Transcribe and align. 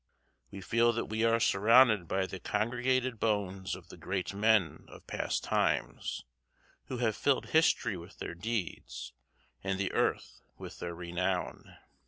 We 0.49 0.61
feel 0.61 0.93
that 0.93 1.09
we 1.09 1.23
are 1.23 1.39
surrounded 1.39 2.07
by 2.07 2.25
the 2.25 2.39
congregated 2.39 3.19
bones 3.19 3.75
of 3.75 3.89
the 3.89 3.97
great 3.97 4.33
men 4.33 4.85
of 4.87 5.05
past 5.05 5.43
times, 5.43 6.25
who 6.85 6.97
have 6.97 7.15
filled 7.15 7.49
history 7.51 7.95
with 7.97 8.17
their 8.17 8.33
deeds 8.33 9.13
and 9.63 9.79
the 9.79 9.91
earth 9.91 10.41
with 10.57 10.79
their 10.79 10.95
renown. 10.95 11.77